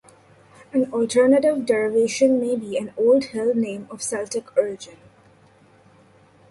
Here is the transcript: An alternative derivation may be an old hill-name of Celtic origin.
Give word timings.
An 0.73 0.91
alternative 0.91 1.63
derivation 1.63 2.39
may 2.39 2.55
be 2.55 2.75
an 2.75 2.91
old 2.97 3.25
hill-name 3.25 3.87
of 3.91 4.01
Celtic 4.01 4.57
origin. 4.57 4.97